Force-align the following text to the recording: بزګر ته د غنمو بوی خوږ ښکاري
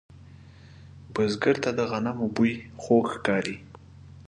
بزګر 1.13 1.55
ته 1.63 1.69
د 1.77 1.79
غنمو 1.89 2.27
بوی 2.35 2.53
خوږ 2.81 3.05
ښکاري 3.13 3.57